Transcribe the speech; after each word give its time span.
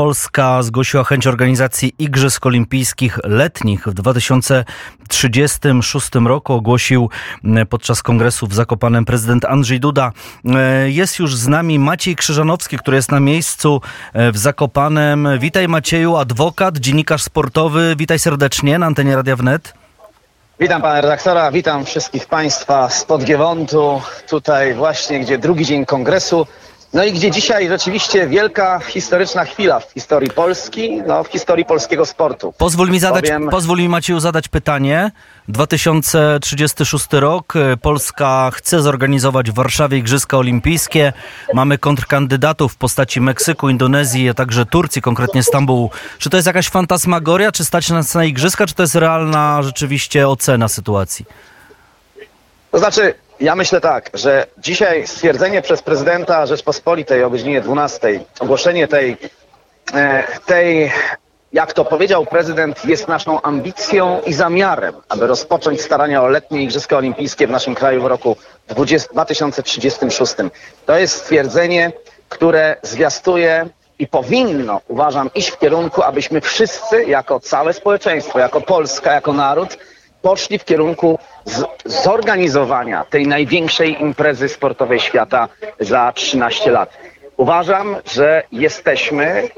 Polska 0.00 0.62
zgłosiła 0.62 1.04
chęć 1.04 1.26
organizacji 1.26 1.94
Igrzysk 1.98 2.46
Olimpijskich 2.46 3.18
Letnich 3.24 3.88
w 3.88 3.94
2036 3.94 6.08
roku. 6.26 6.52
Ogłosił 6.52 7.10
podczas 7.70 8.02
kongresu 8.02 8.46
w 8.46 8.54
Zakopanem 8.54 9.04
prezydent 9.04 9.44
Andrzej 9.44 9.80
Duda. 9.80 10.12
E, 10.44 10.90
jest 10.90 11.18
już 11.18 11.36
z 11.36 11.48
nami 11.48 11.78
Maciej 11.78 12.16
Krzyżanowski, 12.16 12.78
który 12.78 12.96
jest 12.96 13.12
na 13.12 13.20
miejscu 13.20 13.80
e, 14.12 14.32
w 14.32 14.38
Zakopanem. 14.38 15.28
Witaj 15.38 15.68
Macieju, 15.68 16.16
adwokat, 16.16 16.78
dziennikarz 16.78 17.22
sportowy. 17.22 17.94
Witaj 17.98 18.18
serdecznie 18.18 18.78
na 18.78 18.86
antenie 18.86 19.16
Radia 19.16 19.36
Wnet. 19.36 19.74
Witam 20.60 20.82
pana 20.82 21.00
redaktora, 21.00 21.52
witam 21.52 21.84
wszystkich 21.84 22.26
państwa 22.26 22.88
z 22.88 23.04
Podgiewontu, 23.04 24.02
tutaj 24.28 24.74
właśnie, 24.74 25.20
gdzie 25.20 25.38
drugi 25.38 25.64
dzień 25.64 25.86
kongresu. 25.86 26.46
No 26.92 27.04
i 27.04 27.12
gdzie 27.12 27.30
dzisiaj 27.30 27.68
rzeczywiście 27.68 28.26
wielka 28.26 28.78
historyczna 28.78 29.44
chwila 29.44 29.80
w 29.80 29.92
historii 29.92 30.30
Polski, 30.30 31.02
no 31.06 31.24
w 31.24 31.28
historii 31.28 31.64
polskiego 31.64 32.06
sportu. 32.06 32.54
Pozwól 32.58 32.90
mi 32.90 33.00
zadać, 33.00 33.24
Powiem... 33.24 33.48
pozwól 33.48 33.78
mi 33.78 33.88
Macieju 33.88 34.20
zadać 34.20 34.48
pytanie. 34.48 35.10
2036 35.48 37.06
rok, 37.12 37.54
Polska 37.82 38.50
chce 38.54 38.82
zorganizować 38.82 39.50
w 39.50 39.54
Warszawie 39.54 39.98
Igrzyska 39.98 40.38
Olimpijskie. 40.38 41.12
Mamy 41.54 41.78
kontrkandydatów 41.78 42.72
w 42.72 42.76
postaci 42.76 43.20
Meksyku, 43.20 43.68
Indonezji, 43.68 44.28
a 44.28 44.34
także 44.34 44.66
Turcji, 44.66 45.02
konkretnie 45.02 45.42
Stambułu. 45.42 45.90
Czy 46.18 46.30
to 46.30 46.36
jest 46.36 46.46
jakaś 46.46 46.68
fantasmagoria, 46.68 47.52
czy 47.52 47.64
stać 47.64 47.90
nas 47.90 48.14
na 48.14 48.24
Igrzyska, 48.24 48.66
czy 48.66 48.74
to 48.74 48.82
jest 48.82 48.94
realna 48.94 49.62
rzeczywiście 49.62 50.28
ocena 50.28 50.68
sytuacji? 50.68 51.24
To 52.70 52.78
znaczy, 52.78 53.14
ja 53.40 53.56
myślę 53.56 53.80
tak, 53.80 54.10
że 54.14 54.46
dzisiaj 54.58 55.06
stwierdzenie 55.06 55.62
przez 55.62 55.82
prezydenta 55.82 56.46
Rzeczpospolitej 56.46 57.24
o 57.24 57.30
godzinie 57.30 57.60
12, 57.60 58.20
ogłoszenie 58.40 58.88
tej, 58.88 59.16
e, 59.94 60.24
tej, 60.46 60.92
jak 61.52 61.72
to 61.72 61.84
powiedział 61.84 62.26
prezydent, 62.26 62.84
jest 62.84 63.08
naszą 63.08 63.42
ambicją 63.42 64.20
i 64.26 64.32
zamiarem, 64.32 64.94
aby 65.08 65.26
rozpocząć 65.26 65.80
starania 65.80 66.22
o 66.22 66.28
letnie 66.28 66.62
Igrzyska 66.62 66.96
Olimpijskie 66.96 67.46
w 67.46 67.50
naszym 67.50 67.74
kraju 67.74 68.02
w 68.02 68.06
roku 68.06 68.36
2036. 68.68 70.34
To 70.86 70.98
jest 70.98 71.14
stwierdzenie, 71.14 71.92
które 72.28 72.76
zwiastuje 72.82 73.68
i 73.98 74.06
powinno, 74.06 74.80
uważam, 74.88 75.30
iść 75.34 75.50
w 75.50 75.58
kierunku, 75.58 76.02
abyśmy 76.02 76.40
wszyscy, 76.40 77.04
jako 77.04 77.40
całe 77.40 77.72
społeczeństwo, 77.72 78.38
jako 78.38 78.60
Polska, 78.60 79.12
jako 79.12 79.32
naród, 79.32 79.78
poszli 80.22 80.58
w 80.58 80.64
kierunku 80.64 81.18
zorganizowania 81.84 83.04
tej 83.04 83.26
największej 83.26 84.02
imprezy 84.02 84.48
sportowej 84.48 85.00
świata 85.00 85.48
za 85.80 86.12
13 86.12 86.70
lat. 86.70 86.98
Uważam, 87.36 87.96
że 88.14 88.42
jesteśmy. 88.52 89.48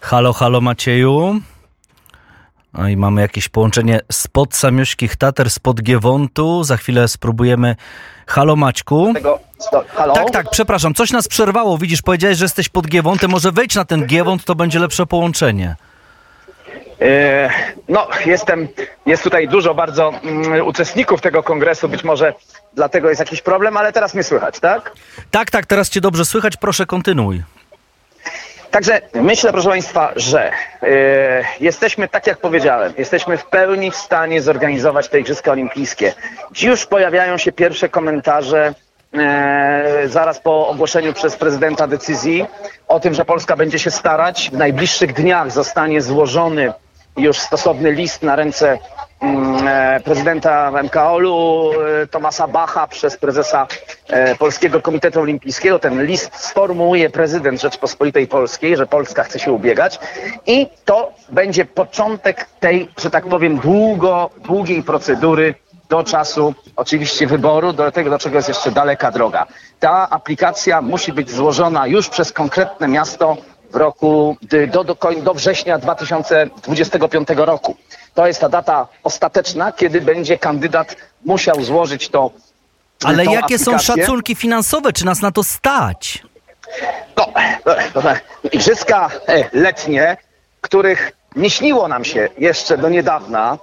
Halo, 0.00 0.32
halo 0.32 0.60
Macieju. 0.60 1.40
No 2.72 2.88
i 2.88 2.96
mamy 2.96 3.20
jakieś 3.20 3.48
połączenie 3.48 4.00
spod 4.12 4.54
Samiośkich 4.54 5.16
Tater, 5.16 5.50
spod 5.50 5.82
Giewontu. 5.82 6.64
Za 6.64 6.76
chwilę 6.76 7.08
spróbujemy. 7.08 7.76
Halo 8.26 8.56
Maćku. 8.56 9.14
Tego, 9.14 9.38
halo? 9.88 10.14
Tak, 10.14 10.30
tak, 10.30 10.50
przepraszam, 10.50 10.94
coś 10.94 11.10
nas 11.10 11.28
przerwało. 11.28 11.78
Widzisz, 11.78 12.02
powiedziałeś, 12.02 12.38
że 12.38 12.44
jesteś 12.44 12.68
pod 12.68 12.88
Giewontem. 12.88 13.30
Może 13.30 13.52
wejdź 13.52 13.74
na 13.74 13.84
ten 13.84 14.06
Giewont, 14.06 14.44
to 14.44 14.54
będzie 14.54 14.78
lepsze 14.78 15.06
połączenie. 15.06 15.76
E, 17.00 17.50
no, 17.88 18.08
jestem, 18.26 18.68
jest 19.06 19.22
tutaj 19.22 19.48
dużo 19.48 19.74
bardzo 19.74 20.08
um, 20.08 20.66
uczestników 20.66 21.20
tego 21.20 21.42
kongresu, 21.42 21.88
być 21.88 22.04
może 22.04 22.34
dlatego 22.74 23.08
jest 23.08 23.20
jakiś 23.20 23.42
problem, 23.42 23.76
ale 23.76 23.92
teraz 23.92 24.14
mnie 24.14 24.22
słychać, 24.22 24.60
tak? 24.60 24.92
Tak, 25.30 25.50
tak, 25.50 25.66
teraz 25.66 25.90
cię 25.90 26.00
dobrze 26.00 26.24
słychać, 26.24 26.56
proszę 26.56 26.86
kontynuuj. 26.86 27.42
Także 28.70 29.00
myślę, 29.14 29.52
proszę 29.52 29.68
Państwa, 29.68 30.12
że 30.16 30.52
yy, 30.82 30.88
jesteśmy, 31.60 32.08
tak 32.08 32.26
jak 32.26 32.38
powiedziałem, 32.38 32.92
jesteśmy 32.98 33.36
w 33.36 33.46
pełni 33.46 33.90
w 33.90 33.96
stanie 33.96 34.42
zorganizować 34.42 35.08
te 35.08 35.20
Igrzyska 35.20 35.52
Olimpijskie. 35.52 36.14
Dziś 36.52 36.64
już 36.64 36.86
pojawiają 36.86 37.38
się 37.38 37.52
pierwsze 37.52 37.88
komentarze 37.88 38.74
E, 39.14 40.02
zaraz 40.06 40.40
po 40.40 40.68
ogłoszeniu 40.68 41.12
przez 41.12 41.36
prezydenta 41.36 41.86
decyzji 41.86 42.46
o 42.88 43.00
tym, 43.00 43.14
że 43.14 43.24
Polska 43.24 43.56
będzie 43.56 43.78
się 43.78 43.90
starać. 43.90 44.50
W 44.52 44.56
najbliższych 44.56 45.12
dniach 45.12 45.52
zostanie 45.52 46.02
złożony 46.02 46.72
już 47.18 47.38
stosowny 47.38 47.92
list 47.92 48.22
na 48.22 48.36
ręce 48.36 48.78
mm, 49.20 49.68
e, 49.68 50.00
prezydenta 50.00 50.72
MKOL-u 50.82 51.70
e, 51.72 52.06
Tomasa 52.06 52.48
Bacha 52.48 52.86
przez 52.86 53.16
prezesa 53.16 53.66
e, 54.08 54.34
Polskiego 54.34 54.80
Komitetu 54.82 55.20
Olimpijskiego. 55.20 55.78
Ten 55.78 56.04
list 56.04 56.30
sformułuje 56.34 57.10
prezydent 57.10 57.60
Rzeczpospolitej 57.60 58.26
Polskiej, 58.26 58.76
że 58.76 58.86
Polska 58.86 59.24
chce 59.24 59.38
się 59.38 59.52
ubiegać 59.52 59.98
i 60.46 60.66
to 60.84 61.12
będzie 61.28 61.64
początek 61.64 62.46
tej, 62.60 62.88
że 62.98 63.10
tak 63.10 63.26
powiem, 63.26 63.58
długo, 63.58 64.30
długiej 64.44 64.82
procedury 64.82 65.54
do 65.88 66.04
czasu 66.04 66.54
oczywiście 66.76 67.26
wyboru, 67.26 67.72
do 67.72 67.92
tego, 67.92 68.10
do 68.10 68.18
czego 68.18 68.36
jest 68.36 68.48
jeszcze 68.48 68.70
daleka 68.70 69.10
droga. 69.10 69.46
Ta 69.80 70.10
aplikacja 70.10 70.82
musi 70.82 71.12
być 71.12 71.30
złożona 71.30 71.86
już 71.86 72.08
przez 72.08 72.32
konkretne 72.32 72.88
miasto 72.88 73.36
w 73.70 73.76
roku 73.76 74.36
do, 74.72 74.84
do, 74.84 74.96
do 75.22 75.34
września 75.34 75.78
2025 75.78 77.28
roku. 77.36 77.76
To 78.14 78.26
jest 78.26 78.40
ta 78.40 78.48
data 78.48 78.86
ostateczna, 79.02 79.72
kiedy 79.72 80.00
będzie 80.00 80.38
kandydat 80.38 80.96
musiał 81.24 81.62
złożyć 81.62 82.08
to. 82.08 82.30
Ale 83.04 83.24
jakie 83.24 83.38
aplikację. 83.38 83.58
są 83.58 83.78
szacunki 83.78 84.34
finansowe? 84.34 84.92
Czy 84.92 85.06
nas 85.06 85.22
na 85.22 85.32
to 85.32 85.44
stać? 85.44 86.22
No, 87.16 87.32
igrzyska 88.52 89.10
e, 89.28 89.44
letnie, 89.52 90.16
których 90.60 91.12
nie 91.36 91.50
śniło 91.50 91.88
nam 91.88 92.04
się 92.04 92.28
jeszcze 92.38 92.78
do 92.78 92.88
niedawna, 92.88 93.58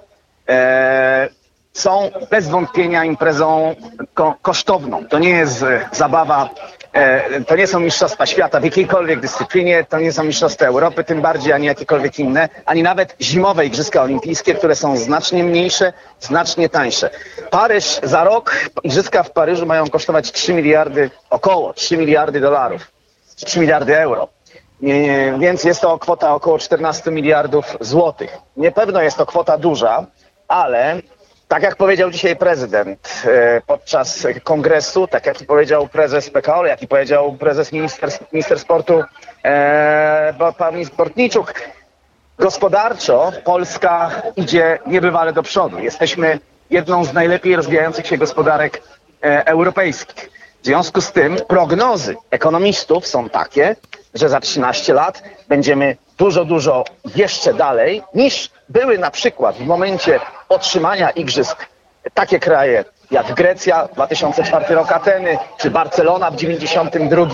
e, 0.48 1.28
są 1.76 2.10
bez 2.30 2.48
wątpienia 2.48 3.04
imprezą 3.04 3.74
ko 4.14 4.34
kosztowną. 4.42 5.06
To 5.06 5.18
nie 5.18 5.30
jest 5.30 5.62
e, 5.62 5.88
zabawa, 5.92 6.48
e, 6.92 7.40
to 7.40 7.56
nie 7.56 7.66
są 7.66 7.80
Mistrzostwa 7.80 8.26
Świata 8.26 8.60
w 8.60 8.64
jakiejkolwiek 8.64 9.20
dyscyplinie, 9.20 9.84
to 9.84 9.98
nie 9.98 10.12
są 10.12 10.24
Mistrzostwa 10.24 10.66
Europy, 10.66 11.04
tym 11.04 11.22
bardziej 11.22 11.52
ani 11.52 11.66
jakiekolwiek 11.66 12.18
inne, 12.18 12.48
ani 12.66 12.82
nawet 12.82 13.16
zimowe 13.20 13.66
Igrzyska 13.66 14.02
Olimpijskie, 14.02 14.54
które 14.54 14.76
są 14.76 14.96
znacznie 14.96 15.44
mniejsze, 15.44 15.92
znacznie 16.20 16.68
tańsze. 16.68 17.10
Paryż 17.50 18.00
za 18.02 18.24
rok, 18.24 18.56
Igrzyska 18.82 19.22
w 19.22 19.30
Paryżu 19.30 19.66
mają 19.66 19.90
kosztować 19.90 20.32
3 20.32 20.54
miliardy, 20.54 21.10
około 21.30 21.72
3 21.72 21.96
miliardy 21.96 22.40
dolarów, 22.40 22.90
3 23.36 23.60
miliardy 23.60 23.98
euro. 23.98 24.28
Więc 25.38 25.64
jest 25.64 25.80
to 25.80 25.98
kwota 25.98 26.34
około 26.34 26.58
14 26.58 27.10
miliardów 27.10 27.76
złotych. 27.80 28.38
Niepewno 28.56 29.02
jest 29.02 29.16
to 29.16 29.26
kwota 29.26 29.58
duża, 29.58 30.06
ale 30.48 31.00
tak 31.48 31.62
jak 31.62 31.76
powiedział 31.76 32.10
dzisiaj 32.10 32.36
prezydent 32.36 33.22
e, 33.26 33.60
podczas 33.66 34.26
kongresu, 34.44 35.06
tak 35.08 35.26
jak 35.26 35.36
powiedział 35.36 35.88
prezes 35.88 36.30
PKO, 36.30 36.66
jak 36.66 36.82
i 36.82 36.88
powiedział 36.88 37.32
prezes 37.32 37.72
minister, 37.72 38.10
minister 38.32 38.58
sportu 38.58 39.04
e, 39.44 40.34
pan 40.58 40.84
Sportniczuk, 40.84 41.54
gospodarczo 42.38 43.32
Polska 43.44 44.10
idzie 44.36 44.78
niebywale 44.86 45.32
do 45.32 45.42
przodu. 45.42 45.78
Jesteśmy 45.78 46.38
jedną 46.70 47.04
z 47.04 47.12
najlepiej 47.12 47.56
rozwijających 47.56 48.06
się 48.06 48.18
gospodarek 48.18 48.82
e, 49.22 49.46
europejskich. 49.46 50.30
W 50.62 50.66
związku 50.66 51.00
z 51.00 51.12
tym 51.12 51.36
prognozy 51.48 52.16
ekonomistów 52.30 53.06
są 53.06 53.28
takie, 53.28 53.76
że 54.14 54.28
za 54.28 54.40
13 54.40 54.94
lat 54.94 55.22
będziemy 55.48 55.96
dużo, 56.18 56.44
dużo 56.44 56.84
jeszcze 57.16 57.54
dalej 57.54 58.02
niż 58.14 58.50
były 58.68 58.98
na 58.98 59.10
przykład 59.10 59.56
w 59.56 59.66
momencie 59.66 60.20
otrzymania 60.48 61.10
igrzysk 61.10 61.66
takie 62.14 62.40
kraje 62.40 62.84
jak 63.10 63.34
Grecja, 63.34 63.88
2004 63.94 64.74
rok 64.74 64.92
Ateny, 64.92 65.38
czy 65.58 65.70
Barcelona 65.70 66.30
w 66.30 66.36
92, 66.36 67.26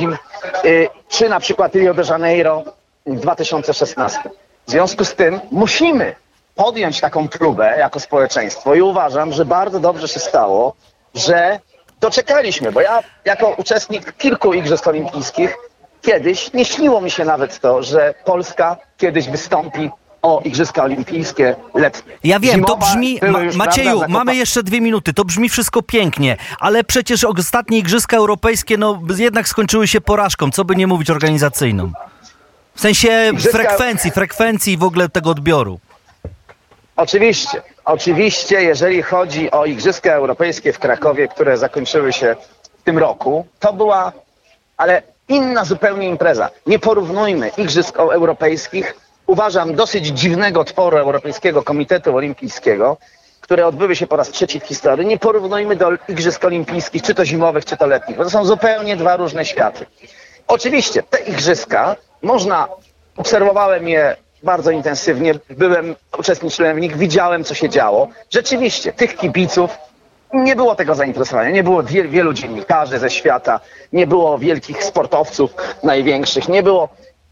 y, 0.65 0.89
czy 1.09 1.29
na 1.29 1.41
przykład 1.41 1.75
Rio 1.75 1.95
de 1.95 2.03
Janeiro 2.11 2.63
w 3.07 3.21
2016. 3.21 4.21
W 4.67 4.71
związku 4.71 5.05
z 5.05 5.15
tym 5.15 5.41
musimy 5.51 6.15
podjąć 6.55 7.01
taką 7.01 7.29
próbę 7.29 7.79
jako 7.79 8.01
społeczeństwo 8.01 8.75
i 8.75 8.83
uważam, 8.83 9.33
że 9.33 9.45
bardzo 9.45 9.81
dobrze 9.81 10.09
się 10.09 10.21
stało, 10.21 10.75
że 11.15 11.61
doczekaliśmy, 12.01 12.73
bo 12.73 12.81
ja 12.81 13.03
jako 13.25 13.49
uczestnik 13.49 14.17
kilku 14.17 14.55
Igrzysk 14.55 14.87
Olimpijskich 14.87 15.57
kiedyś 16.03 16.53
nie 16.53 16.65
śniło 16.65 17.01
mi 17.01 17.11
się 17.11 17.25
nawet 17.25 17.61
to, 17.61 17.83
że 17.83 18.15
Polska 18.25 18.77
kiedyś 18.97 19.29
wystąpi 19.29 19.91
o 20.23 20.41
Igrzyska 20.45 20.83
Olimpijskie 20.83 21.57
letnie. 21.75 22.13
Ja 22.25 22.41
wiem, 22.41 22.55
Zimowa 22.55 22.73
to 22.73 22.77
brzmi, 22.77 23.21
Ma 23.31 23.39
Macieju, 23.57 24.03
mamy 24.09 24.37
jeszcze 24.37 24.63
dwie 24.63 24.81
minuty, 24.81 25.15
to 25.15 25.25
brzmi 25.25 25.49
wszystko 25.49 25.83
pięknie, 25.83 26.37
ale 26.61 26.85
przecież 26.85 27.25
ostatnie 27.25 27.79
Igrzyska 27.79 28.17
Europejskie 28.17 28.77
no 28.77 29.01
jednak 29.19 29.49
skończyły 29.49 29.89
się 29.89 30.01
porażką, 30.01 30.51
co 30.51 30.65
by 30.65 30.77
nie 30.77 30.87
mówić 30.87 31.11
organizacyjną. 31.11 31.93
W 32.75 32.81
sensie 32.81 33.31
Igrzyska... 33.33 33.59
frekwencji, 33.59 34.11
frekwencji 34.11 34.77
w 34.77 34.83
ogóle 34.83 35.09
tego 35.09 35.31
odbioru. 35.31 35.81
Oczywiście, 36.97 37.63
oczywiście, 37.85 38.63
jeżeli 38.63 39.03
chodzi 39.03 39.51
o 39.51 39.65
Igrzyska 39.65 40.13
Europejskie 40.13 40.73
w 40.73 40.79
Krakowie, 40.79 41.29
które 41.29 41.59
zakończyły 41.59 42.13
się 42.13 42.37
w 42.79 42.83
tym 42.83 42.99
roku, 42.99 43.47
to 43.61 43.73
była, 43.73 44.13
ale 44.77 45.03
inna 45.29 45.65
zupełnie 45.65 46.09
impreza. 46.09 46.51
Nie 46.67 46.79
porównujmy 46.79 47.49
Igrzysk 47.49 47.97
Europejskich, 47.97 48.95
uważam, 49.33 49.75
dosyć 49.75 50.07
dziwnego 50.07 50.65
tworu 50.65 50.97
Europejskiego 50.99 51.63
Komitetu 51.63 52.17
Olimpijskiego, 52.17 52.97
które 53.41 53.67
odbyły 53.67 53.97
się 53.97 54.07
po 54.07 54.17
raz 54.17 54.31
trzeci 54.31 54.61
w 54.61 54.65
historii. 54.65 55.07
Nie 55.07 55.19
porównujmy 55.19 55.77
do 55.77 55.91
Igrzysk 56.09 56.45
Olimpijskich, 56.45 57.03
czy 57.03 57.15
to 57.15 57.25
zimowych, 57.25 57.65
czy 57.65 57.77
to 57.77 57.87
letnich, 57.87 58.17
bo 58.17 58.25
to 58.25 58.31
są 58.31 58.45
zupełnie 58.45 58.97
dwa 58.97 59.17
różne 59.17 59.45
światy. 59.45 59.87
Oczywiście 60.49 61.03
te 61.03 61.19
igrzyska 61.19 61.97
można, 62.23 62.69
obserwowałem 63.17 63.89
je 63.89 64.17
bardzo 64.43 64.71
intensywnie, 64.71 65.35
byłem, 65.51 65.97
uczestniczyłem 66.19 66.77
w 66.77 66.81
nich, 66.81 66.97
widziałem 66.97 67.45
co 67.45 67.55
się 67.55 67.69
działo. 67.69 68.09
Rzeczywiście 68.31 68.93
tych 68.93 69.17
kibiców 69.17 69.79
nie 70.35 70.57
było 70.57 70.75
tego 70.75 70.95
zainteresowania, 70.95 71.51
nie 71.51 71.63
było 71.63 71.83
wiel, 71.83 72.09
wielu 72.09 72.33
dziennikarzy 72.33 72.99
ze 72.99 73.11
świata, 73.11 73.61
nie 73.93 74.07
było 74.07 74.39
wielkich 74.39 74.85
sportowców 74.85 75.55
największych, 75.83 76.49
nie 76.49 76.63
było. 76.63 76.89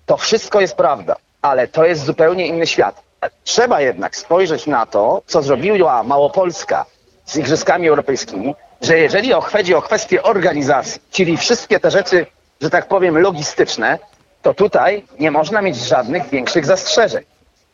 To 0.06 0.16
wszystko 0.16 0.60
jest 0.60 0.76
prawda, 0.76 1.16
ale 1.42 1.68
to 1.68 1.84
jest 1.84 2.04
zupełnie 2.04 2.46
inny 2.46 2.66
świat. 2.66 3.02
Trzeba 3.44 3.80
jednak 3.80 4.16
spojrzeć 4.16 4.66
na 4.66 4.86
to, 4.86 5.22
co 5.26 5.42
zrobiła 5.42 6.02
Małopolska 6.02 6.86
z 7.24 7.36
Igrzyskami 7.36 7.88
Europejskimi, 7.88 8.54
że 8.80 8.98
jeżeli 8.98 9.32
chodzi 9.32 9.74
o 9.74 9.82
kwestie 9.82 10.22
organizacji, 10.22 11.02
czyli 11.10 11.36
wszystkie 11.36 11.80
te 11.80 11.90
rzeczy, 11.90 12.26
że 12.60 12.70
tak 12.70 12.88
powiem, 12.88 13.18
logistyczne, 13.18 13.98
to 14.42 14.54
tutaj 14.54 15.04
nie 15.18 15.30
można 15.30 15.62
mieć 15.62 15.76
żadnych 15.76 16.28
większych 16.28 16.66
zastrzeżeń, 16.66 17.24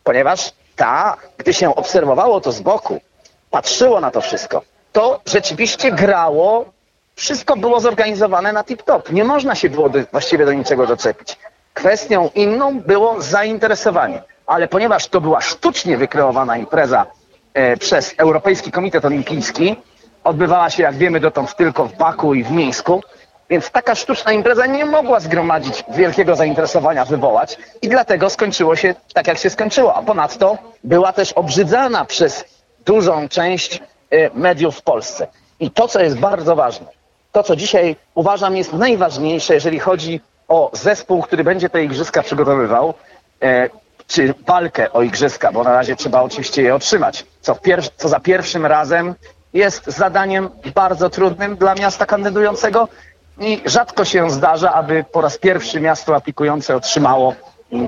ponieważ 0.03 0.51
ta, 0.75 1.17
gdy 1.37 1.53
się 1.53 1.75
obserwowało 1.75 2.41
to 2.41 2.51
z 2.51 2.61
boku, 2.61 3.01
patrzyło 3.51 4.01
na 4.01 4.11
to 4.11 4.21
wszystko, 4.21 4.61
to 4.91 5.21
rzeczywiście 5.25 5.91
grało, 5.91 6.65
wszystko 7.15 7.57
było 7.57 7.79
zorganizowane 7.79 8.53
na 8.53 8.63
tip-top. 8.63 9.11
Nie 9.11 9.23
można 9.23 9.55
się 9.55 9.69
było 9.69 9.89
do, 9.89 9.99
właściwie 10.11 10.45
do 10.45 10.53
niczego 10.53 10.87
doczepić. 10.87 11.37
Kwestią 11.77 12.29
inną 12.35 12.79
było 12.79 13.21
zainteresowanie, 13.21 14.23
ale 14.47 14.67
ponieważ 14.67 15.07
to 15.07 15.21
była 15.21 15.41
sztucznie 15.41 15.97
wykreowana 15.97 16.57
impreza 16.57 17.05
e, 17.53 17.77
przez 17.77 18.15
Europejski 18.17 18.71
Komitet 18.71 19.05
Olimpijski, 19.05 19.75
odbywała 20.23 20.69
się, 20.69 20.83
jak 20.83 20.95
wiemy, 20.95 21.19
dotąd 21.19 21.55
tylko 21.55 21.85
w 21.85 21.93
Baku 21.93 22.33
i 22.33 22.43
w 22.43 22.51
Mińsku, 22.51 23.01
więc 23.49 23.71
taka 23.71 23.95
sztuczna 23.95 24.31
impreza 24.31 24.65
nie 24.65 24.85
mogła 24.85 25.19
zgromadzić 25.19 25.83
wielkiego 25.89 26.35
zainteresowania, 26.35 27.05
wywołać 27.05 27.57
i 27.81 27.87
dlatego 27.89 28.29
skończyło 28.29 28.75
się 28.75 28.95
tak, 29.13 29.27
jak 29.27 29.37
się 29.37 29.49
skończyło. 29.49 29.95
A 29.95 30.03
ponadto 30.03 30.57
była 30.83 31.13
też 31.13 31.33
obrzydzana 31.33 32.05
przez 32.05 32.45
dużą 32.85 33.29
część 33.29 33.81
e, 34.09 34.29
mediów 34.33 34.77
w 34.77 34.81
Polsce. 34.81 35.27
I 35.59 35.71
to, 35.71 35.87
co 35.87 35.99
jest 35.99 36.19
bardzo 36.19 36.55
ważne, 36.55 36.87
to, 37.31 37.43
co 37.43 37.55
dzisiaj 37.55 37.95
uważam 38.15 38.57
jest 38.57 38.73
najważniejsze, 38.73 39.53
jeżeli 39.53 39.79
chodzi 39.79 40.21
o 40.47 40.69
zespół, 40.73 41.21
który 41.21 41.43
będzie 41.43 41.69
te 41.69 41.83
igrzyska 41.83 42.23
przygotowywał, 42.23 42.93
e, 43.43 43.69
czy 44.07 44.33
walkę 44.47 44.93
o 44.93 45.01
igrzyska, 45.01 45.51
bo 45.51 45.63
na 45.63 45.73
razie 45.73 45.95
trzeba 45.95 46.21
oczywiście 46.21 46.61
je 46.61 46.75
otrzymać, 46.75 47.25
co, 47.41 47.53
pier- 47.53 47.89
co 47.97 48.09
za 48.09 48.19
pierwszym 48.19 48.65
razem 48.65 49.15
jest 49.53 49.85
zadaniem 49.85 50.49
bardzo 50.75 51.09
trudnym 51.09 51.55
dla 51.55 51.75
miasta 51.75 52.05
kandydującego 52.05 52.87
i 53.39 53.61
rzadko 53.65 54.05
się 54.05 54.29
zdarza, 54.29 54.73
aby 54.73 55.05
po 55.11 55.21
raz 55.21 55.37
pierwszy 55.37 55.79
miasto 55.81 56.15
aplikujące 56.15 56.75
otrzymało 56.75 57.33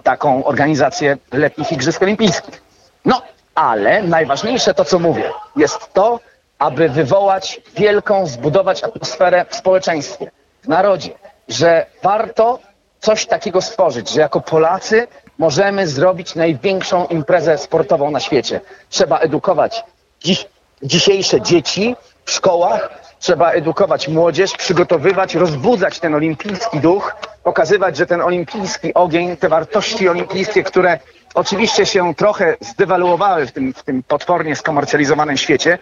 taką 0.04 0.44
organizację 0.44 1.18
letnich 1.34 1.72
Igrzysk 1.72 2.02
Olimpijskich. 2.02 2.62
No, 3.06 3.22
ale 3.56 4.04
najważniejsze 4.04 4.74
to, 4.74 4.86
co 4.86 5.00
mówię, 5.00 5.32
jest 5.56 5.94
to, 5.94 6.20
aby 6.60 6.90
wywołać 6.90 7.62
wielką, 7.76 8.28
zbudować 8.28 8.84
atmosferę 8.84 9.46
w 9.50 9.56
społeczeństwie, 9.56 10.32
w 10.62 10.68
narodzie, 10.68 11.12
że 11.50 11.86
warto 12.04 12.60
coś 13.00 13.26
takiego 13.26 13.62
stworzyć, 13.62 14.10
że 14.10 14.22
jako 14.22 14.42
Polacy 14.42 15.08
możemy 15.38 15.88
zrobić 15.88 16.36
największą 16.36 17.08
imprezę 17.08 17.58
sportową 17.58 18.12
na 18.12 18.20
świecie. 18.20 18.62
Trzeba 18.90 19.20
edukować 19.20 19.84
dziś, 20.20 20.48
dzisiejsze 20.84 21.42
dzieci 21.42 21.96
w 22.26 22.32
szkołach, 22.32 22.90
trzeba 23.20 23.52
edukować 23.52 24.08
młodzież, 24.08 24.52
przygotowywać, 24.52 25.36
rozbudzać 25.36 26.00
ten 26.00 26.16
olimpijski 26.16 26.80
duch, 26.80 27.16
pokazywać, 27.44 27.98
że 27.98 28.06
ten 28.06 28.22
olimpijski 28.22 28.94
ogień, 28.94 29.38
te 29.38 29.50
wartości 29.50 30.10
olimpijskie, 30.10 30.64
które 30.64 31.00
oczywiście 31.34 31.86
się 31.86 32.16
trochę 32.16 32.58
zdewaluowały 32.60 33.48
w 33.48 33.52
tym, 33.52 33.74
w 33.74 33.84
tym 33.84 34.04
potwornie 34.04 34.56
skomercjalizowanym 34.56 35.38
świecie, 35.38 35.78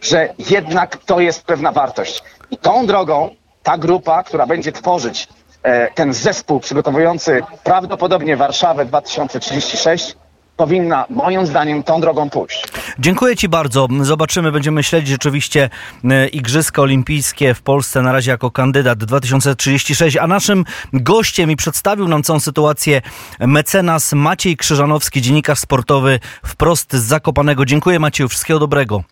że 0.00 0.34
jednak 0.38 0.96
to 0.96 1.20
jest 1.20 1.44
pewna 1.44 1.72
wartość. 1.72 2.22
I 2.50 2.56
tą 2.58 2.86
drogą 2.86 3.30
ta 3.62 3.78
grupa, 3.78 4.22
która 4.22 4.46
będzie 4.46 4.72
tworzyć 4.72 5.28
e, 5.62 5.90
ten 5.94 6.12
zespół 6.12 6.60
przygotowujący 6.60 7.42
prawdopodobnie 7.64 8.36
Warszawę 8.36 8.84
2036, 8.84 10.16
powinna 10.56 11.06
moim 11.10 11.46
zdaniem 11.46 11.82
tą 11.82 12.00
drogą 12.00 12.30
pójść. 12.30 12.64
Dziękuję 12.98 13.36
Ci 13.36 13.48
bardzo. 13.48 13.88
Zobaczymy, 14.00 14.52
będziemy 14.52 14.82
śledzić 14.82 15.14
oczywiście 15.14 15.70
e, 16.04 16.28
Igrzyska 16.28 16.82
Olimpijskie 16.82 17.54
w 17.54 17.62
Polsce 17.62 18.02
na 18.02 18.12
razie 18.12 18.30
jako 18.30 18.50
kandydat 18.50 18.98
2036, 18.98 20.16
a 20.16 20.26
naszym 20.26 20.64
gościem 20.92 21.50
i 21.50 21.56
przedstawił 21.56 22.08
nam 22.08 22.22
całą 22.22 22.40
sytuację 22.40 23.02
mecenas 23.40 24.12
Maciej 24.12 24.56
Krzyżanowski, 24.56 25.22
dziennikarz 25.22 25.58
sportowy 25.58 26.20
wprost 26.46 26.92
z 26.92 27.02
Zakopanego. 27.02 27.64
Dziękuję 27.64 27.98
Macieju, 27.98 28.28
wszystkiego 28.28 28.58
dobrego. 28.58 29.02